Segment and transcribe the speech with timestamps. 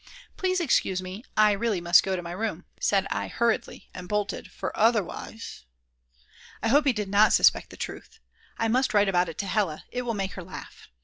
[0.35, 4.49] Please excuse me, I really must go to my room," said I hurriedly, and bolted,
[4.51, 5.63] for otherwise!!
[6.63, 8.17] I hope he did not suspect the truth.
[8.57, 10.87] I must write about it to Hella, it will make her laugh.